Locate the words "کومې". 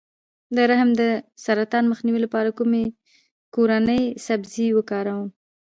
2.59-2.85